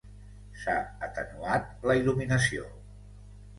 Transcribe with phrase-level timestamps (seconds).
[0.61, 0.77] S'ha
[1.09, 2.69] atenuat la il·luminació.